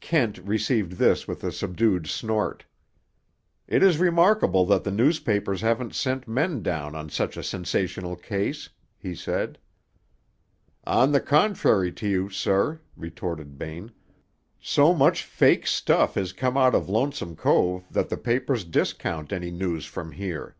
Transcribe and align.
Kent 0.00 0.38
received 0.38 0.92
this 0.92 1.28
with 1.28 1.44
a 1.44 1.52
subdued 1.52 2.06
snort. 2.06 2.64
"It 3.68 3.82
is 3.82 3.98
remarkable 3.98 4.64
that 4.64 4.82
the 4.82 4.90
newspapers 4.90 5.60
haven't 5.60 5.94
sent 5.94 6.26
men 6.26 6.62
down 6.62 6.94
on 6.94 7.10
such 7.10 7.36
a 7.36 7.42
sensational 7.42 8.16
case," 8.16 8.70
he 8.96 9.14
said. 9.14 9.58
"On 10.84 11.12
the 11.12 11.20
contrary 11.20 11.92
to 11.92 12.08
you, 12.08 12.30
sir," 12.30 12.80
retorted 12.96 13.58
Bain, 13.58 13.92
"so 14.58 14.94
much 14.94 15.22
fake 15.22 15.66
stuff 15.66 16.14
has 16.14 16.32
come 16.32 16.56
out 16.56 16.74
of 16.74 16.88
Lonesome 16.88 17.36
Cove 17.36 17.84
that 17.90 18.08
the 18.08 18.16
papers 18.16 18.64
discount 18.64 19.34
any 19.34 19.50
news 19.50 19.84
from 19.84 20.12
here." 20.12 20.56